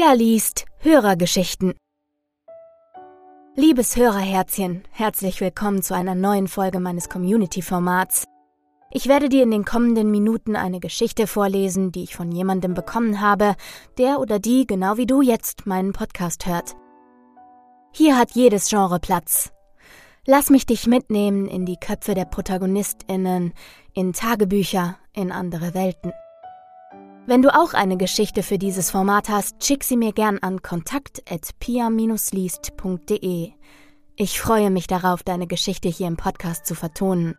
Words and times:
Pia 0.00 0.14
liest 0.14 0.64
Hörergeschichten. 0.78 1.74
Liebes 3.54 3.96
Hörerherzchen, 3.96 4.82
herzlich 4.92 5.42
willkommen 5.42 5.82
zu 5.82 5.94
einer 5.94 6.14
neuen 6.14 6.48
Folge 6.48 6.80
meines 6.80 7.10
Community-Formats. 7.10 8.24
Ich 8.90 9.08
werde 9.08 9.28
dir 9.28 9.42
in 9.42 9.50
den 9.50 9.66
kommenden 9.66 10.10
Minuten 10.10 10.56
eine 10.56 10.80
Geschichte 10.80 11.26
vorlesen, 11.26 11.92
die 11.92 12.04
ich 12.04 12.16
von 12.16 12.32
jemandem 12.32 12.72
bekommen 12.72 13.20
habe, 13.20 13.56
der 13.98 14.20
oder 14.20 14.38
die 14.38 14.66
genau 14.66 14.96
wie 14.96 15.04
du 15.04 15.20
jetzt 15.20 15.66
meinen 15.66 15.92
Podcast 15.92 16.46
hört. 16.46 16.76
Hier 17.92 18.16
hat 18.16 18.30
jedes 18.30 18.70
Genre 18.70 19.00
Platz. 19.00 19.52
Lass 20.24 20.48
mich 20.48 20.64
dich 20.64 20.86
mitnehmen 20.86 21.46
in 21.46 21.66
die 21.66 21.76
Köpfe 21.76 22.14
der 22.14 22.24
Protagonistinnen, 22.24 23.52
in 23.92 24.14
Tagebücher, 24.14 24.96
in 25.12 25.30
andere 25.30 25.74
Welten. 25.74 26.14
Wenn 27.26 27.42
du 27.42 27.54
auch 27.54 27.74
eine 27.74 27.96
Geschichte 27.96 28.42
für 28.42 28.58
dieses 28.58 28.90
Format 28.90 29.28
hast, 29.28 29.64
schick 29.64 29.84
sie 29.84 29.96
mir 29.96 30.12
gern 30.12 30.38
an 30.38 30.62
kontakt@pia-liest.de. 30.62 33.52
Ich 34.16 34.40
freue 34.40 34.70
mich 34.70 34.86
darauf, 34.86 35.22
deine 35.22 35.46
Geschichte 35.46 35.88
hier 35.88 36.08
im 36.08 36.16
Podcast 36.16 36.64
zu 36.66 36.74
vertonen. 36.74 37.36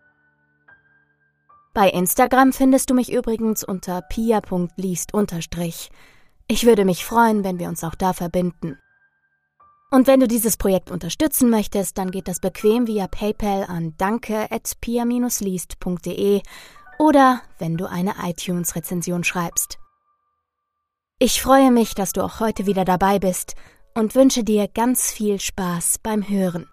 Bei 1.73 1.89
Instagram 1.89 2.53
findest 2.53 2.89
du 2.89 2.93
mich 2.93 3.11
übrigens 3.11 3.63
unter 3.63 4.01
pia.liest. 4.01 5.11
Ich 6.47 6.65
würde 6.65 6.85
mich 6.85 7.05
freuen, 7.05 7.43
wenn 7.43 7.59
wir 7.59 7.67
uns 7.67 7.83
auch 7.83 7.95
da 7.95 8.13
verbinden. 8.13 8.77
Und 9.89 10.07
wenn 10.07 10.21
du 10.21 10.27
dieses 10.27 10.57
Projekt 10.57 10.91
unterstützen 10.91 11.49
möchtest, 11.49 11.97
dann 11.97 12.11
geht 12.11 12.27
das 12.27 12.39
bequem 12.39 12.85
via 12.87 13.07
PayPal 13.07 13.65
an 13.65 13.95
danke@pia-liest.de 13.97 16.41
oder 17.01 17.41
wenn 17.57 17.77
du 17.77 17.89
eine 17.89 18.13
iTunes-Rezension 18.21 19.23
schreibst. 19.23 19.79
Ich 21.17 21.41
freue 21.41 21.71
mich, 21.71 21.95
dass 21.95 22.13
du 22.13 22.21
auch 22.21 22.39
heute 22.39 22.67
wieder 22.67 22.85
dabei 22.85 23.17
bist 23.17 23.55
und 23.95 24.13
wünsche 24.13 24.43
dir 24.43 24.67
ganz 24.67 25.11
viel 25.11 25.39
Spaß 25.39 25.97
beim 26.03 26.29
Hören. 26.29 26.67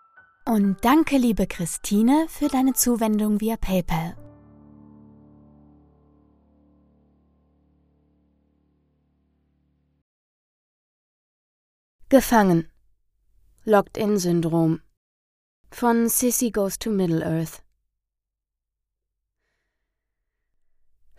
Und 0.44 0.76
danke, 0.82 1.16
liebe 1.16 1.46
Christine, 1.46 2.26
für 2.28 2.48
deine 2.48 2.74
Zuwendung 2.74 3.40
via 3.40 3.56
PayPal. 3.56 4.16
Gefangen. 12.10 12.70
Locked-in-Syndrom 13.64 14.80
von 15.70 16.08
Sissy 16.08 16.50
Goes 16.50 16.78
to 16.78 16.90
Middle-earth 16.90 17.62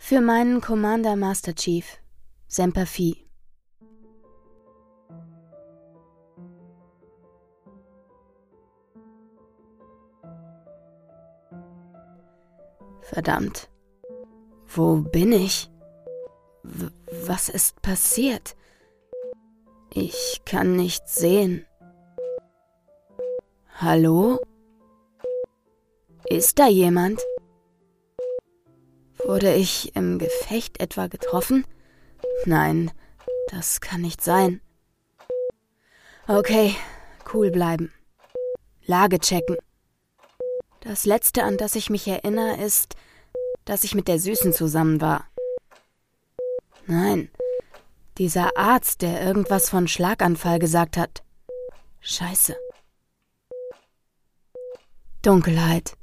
Für 0.09 0.21
meinen 0.21 0.59
Commander 0.59 1.15
Master 1.15 1.53
Chief, 1.53 1.85
Semper 2.47 2.88
Fi. 2.88 3.29
Verdammt. 13.02 13.69
Wo 14.65 14.95
bin 15.02 15.31
ich? 15.31 15.69
W 16.63 16.87
was 17.27 17.49
ist 17.49 17.80
passiert? 17.83 18.55
Ich 19.93 20.41
kann 20.43 20.75
nichts 20.75 21.17
sehen. 21.17 21.67
Hallo? 23.75 24.39
Ist 26.25 26.57
da 26.57 26.67
jemand? 26.67 27.21
Wurde 29.25 29.53
ich 29.53 29.95
im 29.95 30.17
Gefecht 30.17 30.79
etwa 30.79 31.07
getroffen? 31.07 31.65
Nein, 32.45 32.91
das 33.49 33.81
kann 33.81 34.01
nicht 34.01 34.23
sein. 34.23 34.61
Okay, 36.27 36.75
cool 37.33 37.51
bleiben. 37.51 37.91
Lage 38.85 39.19
checken. 39.19 39.57
Das 40.81 41.05
letzte, 41.05 41.43
an 41.43 41.58
das 41.58 41.75
ich 41.75 41.89
mich 41.89 42.08
erinnere, 42.08 42.58
ist, 42.58 42.95
dass 43.65 43.83
ich 43.83 43.95
mit 43.95 44.08
der 44.08 44.19
Süßen 44.19 44.53
zusammen 44.53 45.02
war. 45.02 45.27
Nein, 46.87 47.29
dieser 48.17 48.58
Arzt, 48.58 49.02
der 49.02 49.21
irgendwas 49.21 49.69
von 49.69 49.87
Schlaganfall 49.87 50.59
gesagt 50.59 50.97
hat. 50.97 51.23
Scheiße. 52.02 52.55
Dunkelheit. 55.21 55.98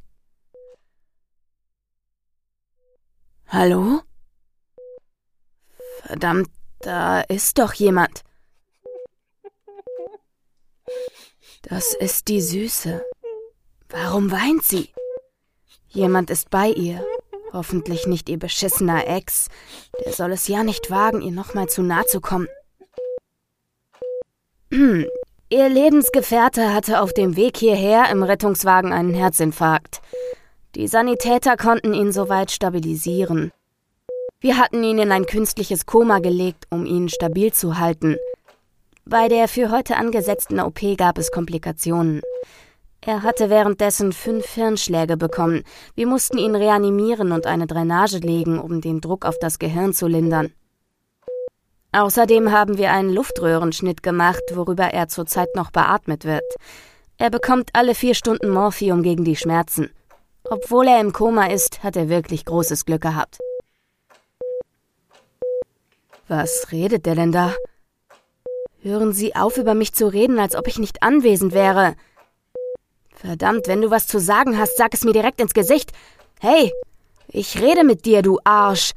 Hallo? 3.49 4.01
Verdammt, 6.03 6.51
da 6.81 7.21
ist 7.21 7.59
doch 7.59 7.75
jemand. 7.75 8.23
Das 11.63 11.95
ist 11.95 12.27
die 12.29 12.41
Süße. 12.41 13.05
Warum 13.89 14.33
weint 14.33 14.65
sie? 14.65 14.91
Jemand 15.89 16.31
ist 16.31 16.51
bei 16.51 16.69
ihr. 16.71 17.05
Hoffentlich 17.53 18.07
nicht 18.07 18.29
ihr 18.29 18.39
beschissener 18.39 19.07
Ex. 19.07 19.49
Der 20.05 20.13
soll 20.13 20.33
es 20.33 20.49
ja 20.49 20.65
nicht 20.65 20.91
wagen, 20.91 21.23
ihr 21.23 21.33
nochmal 21.33 21.69
zu 21.69 21.83
nah 21.83 22.05
zu 22.05 22.21
kommen. 22.21 22.49
Hm. 24.73 25.07
Ihr 25.49 25.69
Lebensgefährte 25.69 26.75
hatte 26.75 27.01
auf 27.01 27.13
dem 27.13 27.37
Weg 27.37 27.57
hierher 27.57 28.11
im 28.11 28.25
Rettungswagen 28.25 28.93
einen 28.93 29.15
Herzinfarkt. 29.15 30.03
Die 30.77 30.89
Sanitäter 30.89 31.57
konnten 31.57 31.95
ihn 31.95 32.13
soweit 32.13 32.51
stabilisieren. 32.51 33.51
Wir 34.41 34.59
hatten 34.59 34.85
ihn 34.85 34.99
in 34.99 35.11
ein 35.11 35.25
künstliches 35.25 35.87
Koma 35.87 36.19
gelegt, 36.19 36.67
um 36.69 36.85
ihn 36.85 37.09
stabil 37.09 37.51
zu 37.51 37.79
halten. 37.79 38.19
Bei 39.07 39.29
der 39.29 39.49
für 39.49 39.71
heute 39.71 39.97
angesetzten 39.97 40.61
OP 40.61 40.81
gab 40.99 41.17
es 41.17 41.31
Komplikationen. 41.31 42.21
Er 43.01 43.23
hatte 43.23 43.49
währenddessen 43.49 44.13
fünf 44.13 44.45
Hirnschläge 44.53 45.17
bekommen. 45.17 45.63
Wir 45.95 46.07
mussten 46.07 46.37
ihn 46.37 46.55
reanimieren 46.55 47.33
und 47.33 47.47
eine 47.47 47.67
Drainage 47.67 48.19
legen, 48.19 48.59
um 48.59 48.83
den 48.83 49.01
Druck 49.01 49.25
auf 49.25 49.39
das 49.39 49.59
Gehirn 49.59 49.95
zu 49.95 50.07
lindern. 50.07 50.53
Außerdem 51.93 52.53
haben 52.53 52.77
wir 52.77 52.93
einen 52.93 53.15
Luftröhrenschnitt 53.15 54.03
gemacht, 54.03 54.43
worüber 54.53 54.93
er 54.93 55.09
zurzeit 55.09 55.49
noch 55.55 55.71
beatmet 55.71 56.27
wird. 56.27 56.45
Er 57.17 57.31
bekommt 57.31 57.71
alle 57.73 57.95
vier 57.95 58.15
Stunden 58.15 58.51
Morphium 58.51 59.03
gegen 59.03 59.25
die 59.25 59.37
Schmerzen. 59.37 59.89
Obwohl 60.49 60.87
er 60.87 61.01
im 61.01 61.13
Koma 61.13 61.47
ist, 61.47 61.83
hat 61.83 61.97
er 61.97 62.09
wirklich 62.09 62.45
großes 62.45 62.85
Glück 62.85 63.03
gehabt. 63.03 63.39
Was 66.29 66.73
redet 66.73 67.07
der 67.07 67.15
denn 67.15 67.33
da? 67.33 67.55
Hören 68.81 69.13
Sie 69.13 69.35
auf, 69.35 69.59
über 69.59 69.75
mich 69.75 69.95
zu 69.95 70.07
reden, 70.07 70.39
als 70.39 70.55
ob 70.55 70.69
ich 70.69 70.79
nicht 70.79 71.03
anwesend 71.03 71.53
wäre. 71.53 71.97
Verdammt, 73.11 73.67
wenn 73.67 73.81
du 73.81 73.91
was 73.91 74.07
zu 74.07 74.21
sagen 74.21 74.59
hast, 74.59 74.77
sag 74.77 74.95
es 74.95 75.05
mir 75.05 75.13
direkt 75.13 75.41
ins 75.41 75.55
Gesicht. 75.55 75.93
Hey, 76.41 76.73
ich 77.29 77.61
rede 77.61 77.83
mit 77.83 78.05
dir, 78.05 78.23
du 78.23 78.39
Arsch. 78.45 78.93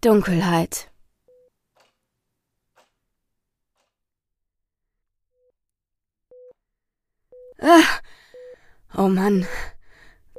Dunkelheit. 0.00 0.90
Ah, 7.60 8.00
Oh 8.98 9.08
Mann, 9.08 9.46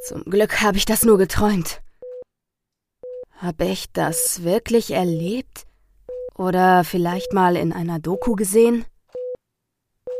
zum 0.03 0.23
Glück 0.23 0.63
habe 0.63 0.77
ich 0.77 0.85
das 0.85 1.03
nur 1.03 1.19
geträumt. 1.19 1.79
Habe 3.35 3.65
ich 3.65 3.91
das 3.91 4.41
wirklich 4.43 4.89
erlebt? 4.89 5.67
Oder 6.33 6.83
vielleicht 6.83 7.33
mal 7.33 7.55
in 7.55 7.71
einer 7.71 7.99
Doku 7.99 8.33
gesehen? 8.33 8.85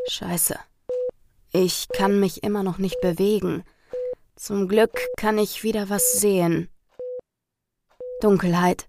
Scheiße. 0.08 0.56
Ich 1.50 1.88
kann 1.88 2.20
mich 2.20 2.44
immer 2.44 2.62
noch 2.62 2.78
nicht 2.78 3.00
bewegen. 3.00 3.64
Zum 4.36 4.68
Glück 4.68 5.00
kann 5.16 5.36
ich 5.36 5.64
wieder 5.64 5.88
was 5.88 6.12
sehen. 6.12 6.68
Dunkelheit. 8.20 8.88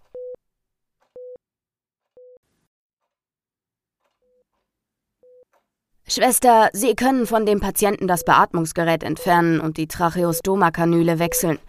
Schwester, 6.10 6.70
Sie 6.74 6.96
können 6.96 7.28
von 7.28 7.46
dem 7.46 7.60
Patienten 7.60 8.08
das 8.08 8.24
Beatmungsgerät 8.24 9.04
entfernen 9.04 9.60
und 9.60 9.78
die 9.78 9.88
Tracheostoma-Kanüle 9.88 11.20
wechseln. 11.20 11.60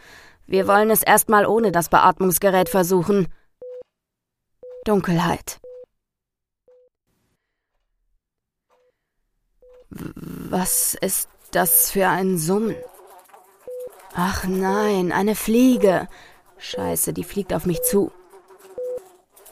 Wir 0.46 0.66
wollen 0.66 0.90
es 0.90 1.02
erstmal 1.02 1.44
ohne 1.44 1.72
das 1.72 1.90
Beatmungsgerät 1.90 2.70
versuchen. 2.70 3.28
Dunkelheit. 4.84 5.60
Was 9.90 10.94
ist 10.94 11.28
das 11.50 11.90
für 11.90 12.08
ein 12.08 12.38
Summen? 12.38 12.76
Ach 14.14 14.44
nein, 14.44 15.12
eine 15.12 15.34
Fliege. 15.34 16.08
Scheiße, 16.56 17.12
die 17.12 17.24
fliegt 17.24 17.52
auf 17.52 17.66
mich 17.66 17.82
zu. 17.82 18.10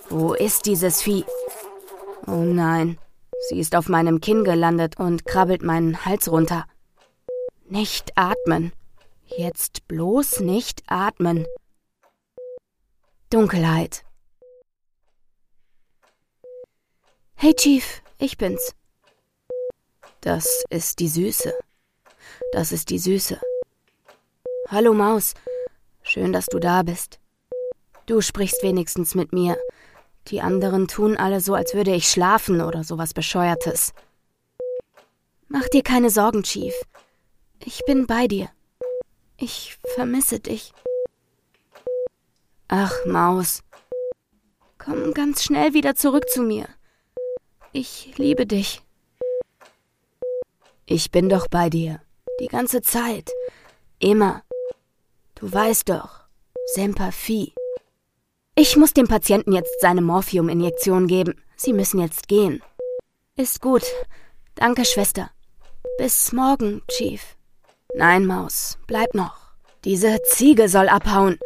Wo 0.08 0.32
ist 0.32 0.64
dieses 0.64 1.02
Vieh? 1.02 1.26
Oh 2.26 2.42
nein. 2.42 2.98
Sie 3.40 3.60
ist 3.60 3.76
auf 3.76 3.88
meinem 3.88 4.20
Kinn 4.20 4.44
gelandet 4.44 4.98
und 4.98 5.24
krabbelt 5.24 5.62
meinen 5.62 6.04
Hals 6.04 6.30
runter. 6.30 6.66
Nicht 7.64 8.16
atmen. 8.16 8.72
Jetzt 9.26 9.86
bloß 9.88 10.40
nicht 10.40 10.82
atmen. 10.86 11.46
Dunkelheit. 13.30 14.04
Hey 17.34 17.54
Chief, 17.54 18.02
ich 18.18 18.36
bin's. 18.36 18.74
Das 20.20 20.64
ist 20.70 20.98
die 20.98 21.08
Süße. 21.08 21.54
Das 22.52 22.72
ist 22.72 22.90
die 22.90 22.98
Süße. 22.98 23.40
Hallo 24.68 24.92
Maus. 24.92 25.34
Schön, 26.02 26.32
dass 26.32 26.46
du 26.46 26.58
da 26.58 26.82
bist. 26.82 27.20
Du 28.06 28.20
sprichst 28.22 28.62
wenigstens 28.62 29.14
mit 29.14 29.32
mir. 29.32 29.56
Die 30.30 30.40
anderen 30.40 30.88
tun 30.88 31.16
alle 31.16 31.40
so, 31.40 31.54
als 31.54 31.74
würde 31.74 31.94
ich 31.94 32.08
schlafen 32.08 32.60
oder 32.60 32.84
sowas 32.84 33.14
Bescheuertes. 33.14 33.92
Mach 35.48 35.66
dir 35.68 35.82
keine 35.82 36.10
Sorgen, 36.10 36.42
Chief. 36.42 36.74
Ich 37.64 37.84
bin 37.86 38.06
bei 38.06 38.26
dir. 38.26 38.50
Ich 39.38 39.78
vermisse 39.94 40.40
dich. 40.40 40.72
Ach, 42.68 42.92
Maus. 43.06 43.62
Komm 44.76 45.14
ganz 45.14 45.42
schnell 45.42 45.72
wieder 45.72 45.94
zurück 45.94 46.28
zu 46.28 46.42
mir. 46.42 46.68
Ich 47.72 48.16
liebe 48.18 48.46
dich. 48.46 48.82
Ich 50.84 51.10
bin 51.10 51.28
doch 51.28 51.48
bei 51.48 51.70
dir. 51.70 52.00
Die 52.40 52.48
ganze 52.48 52.82
Zeit. 52.82 53.30
Immer. 53.98 54.42
Du 55.34 55.50
weißt 55.50 55.88
doch. 55.88 56.24
Semper 56.74 57.12
Fi. 57.12 57.54
Ich 58.60 58.76
muss 58.76 58.92
dem 58.92 59.06
Patienten 59.06 59.52
jetzt 59.52 59.80
seine 59.80 60.00
Morphiuminjektion 60.00 61.06
geben. 61.06 61.40
Sie 61.54 61.72
müssen 61.72 62.00
jetzt 62.00 62.26
gehen. 62.26 62.60
Ist 63.36 63.60
gut. 63.60 63.84
Danke, 64.56 64.84
Schwester. 64.84 65.30
Bis 65.96 66.32
morgen, 66.32 66.82
Chief. 66.90 67.36
Nein, 67.94 68.26
Maus, 68.26 68.76
bleib 68.88 69.14
noch. 69.14 69.36
Diese 69.84 70.20
Ziege 70.24 70.68
soll 70.68 70.88
abhauen. 70.88 71.38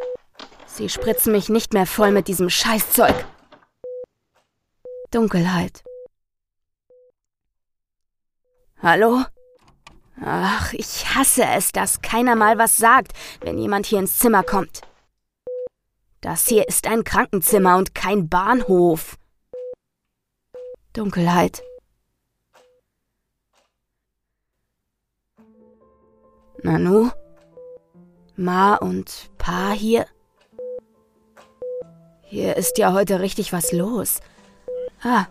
Sie 0.64 0.88
spritzen 0.88 1.32
mich 1.32 1.50
nicht 1.50 1.74
mehr 1.74 1.84
voll 1.84 2.12
mit 2.12 2.28
diesem 2.28 2.48
Scheißzeug. 2.48 3.26
Dunkelheit. 5.10 5.84
Hallo? 8.82 9.22
Ach, 10.18 10.72
ich 10.72 11.14
hasse 11.14 11.44
es, 11.44 11.72
dass 11.72 12.00
keiner 12.00 12.36
mal 12.36 12.56
was 12.56 12.78
sagt, 12.78 13.12
wenn 13.42 13.58
jemand 13.58 13.84
hier 13.84 13.98
ins 13.98 14.18
Zimmer 14.18 14.42
kommt. 14.42 14.80
Das 16.22 16.46
hier 16.46 16.68
ist 16.68 16.86
ein 16.86 17.02
Krankenzimmer 17.02 17.76
und 17.76 17.96
kein 17.96 18.28
Bahnhof. 18.28 19.18
Dunkelheit. 20.92 21.64
Nanu? 26.62 27.10
Ma 28.36 28.76
und 28.76 29.30
Pa 29.36 29.72
hier? 29.72 30.06
Hier 32.22 32.56
ist 32.56 32.78
ja 32.78 32.92
heute 32.92 33.18
richtig 33.18 33.52
was 33.52 33.72
los. 33.72 34.20
Ah, 35.02 35.26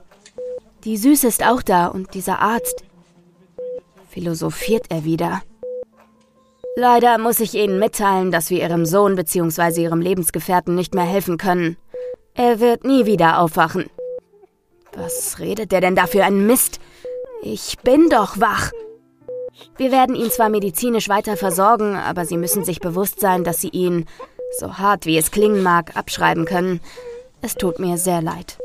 die 0.84 0.98
Süße 0.98 1.26
ist 1.26 1.42
auch 1.42 1.62
da 1.62 1.88
und 1.88 2.14
dieser 2.16 2.40
Arzt. 2.40 2.84
Philosophiert 4.10 4.88
er 4.90 5.06
wieder. 5.06 5.42
Leider 6.76 7.18
muss 7.18 7.40
ich 7.42 7.54
Ihnen 7.54 7.80
mitteilen, 7.80 8.32
dass 8.32 8.50
wir 8.50 8.62
Ihrem 8.62 8.86
Sohn 8.86 9.16
bzw. 9.16 9.84
Ihrem 9.84 10.02
Lebensgefährten 10.02 10.74
nicht 10.74 10.96
mehr 10.96 11.04
helfen 11.04 11.38
können. 11.38 11.76
Er 12.34 12.60
wird 12.62 12.86
nie 12.86 13.06
wieder 13.06 13.40
aufwachen. 13.40 13.90
Was 14.94 15.40
redet 15.40 15.72
der 15.72 15.82
denn 15.82 15.96
da 15.96 16.08
für 16.08 16.24
ein 16.24 16.48
Mist? 16.48 16.80
Ich 17.44 17.78
bin 17.84 18.10
doch 18.10 18.40
wach. 18.40 18.72
Wir 19.78 19.92
werden 19.92 20.16
ihn 20.16 20.32
zwar 20.32 20.50
medizinisch 20.50 21.10
weiter 21.10 21.36
versorgen, 21.36 21.96
aber 21.96 22.26
Sie 22.26 22.38
müssen 22.38 22.64
sich 22.64 22.80
bewusst 22.80 23.20
sein, 23.20 23.44
dass 23.44 23.60
Sie 23.60 23.70
ihn, 23.70 24.06
so 24.58 24.78
hart 24.78 25.06
wie 25.06 25.18
es 25.18 25.32
klingen 25.32 25.64
mag, 25.64 25.98
abschreiben 25.98 26.46
können. 26.46 26.80
Es 27.42 27.56
tut 27.56 27.80
mir 27.80 27.98
sehr 27.98 28.22
leid. 28.22 28.60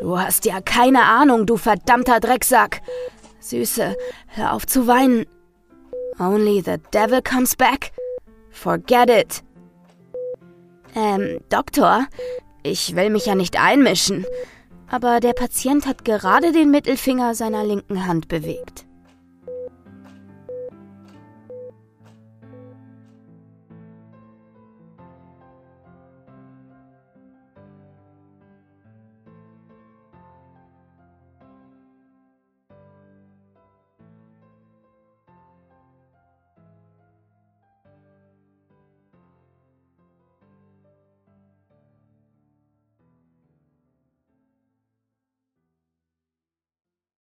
Du 0.00 0.18
hast 0.18 0.44
ja 0.44 0.60
keine 0.60 1.04
Ahnung, 1.04 1.46
du 1.46 1.56
verdammter 1.56 2.20
Drecksack. 2.20 2.82
Süße, 3.40 3.96
hör 4.26 4.52
auf 4.52 4.66
zu 4.66 4.86
weinen. 4.86 5.26
Only 6.18 6.60
the 6.60 6.78
devil 6.90 7.20
comes 7.22 7.56
back? 7.56 7.92
Forget 8.50 9.08
it. 9.08 9.42
Ähm, 10.94 11.40
Doktor, 11.48 12.06
ich 12.62 12.94
will 12.94 13.10
mich 13.10 13.26
ja 13.26 13.34
nicht 13.34 13.58
einmischen, 13.58 14.26
aber 14.88 15.20
der 15.20 15.32
Patient 15.32 15.86
hat 15.86 16.04
gerade 16.04 16.52
den 16.52 16.70
Mittelfinger 16.70 17.34
seiner 17.34 17.64
linken 17.64 18.06
Hand 18.06 18.28
bewegt. 18.28 18.84